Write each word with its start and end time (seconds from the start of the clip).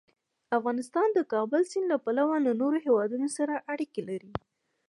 افغانستان 0.57 1.07
د 1.13 1.13
د 1.17 1.19
کابل 1.33 1.61
سیند 1.71 1.87
له 1.91 1.97
پلوه 2.03 2.35
له 2.45 2.51
نورو 2.61 2.77
هېوادونو 2.85 3.27
سره 3.37 3.53
اړیکې 3.71 4.01
لري. 4.09 4.31